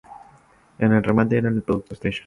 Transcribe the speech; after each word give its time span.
En 0.79 0.93
el 0.93 1.03
remate 1.03 1.37
era 1.37 1.49
el 1.49 1.61
producto 1.61 1.93
estrella. 1.93 2.17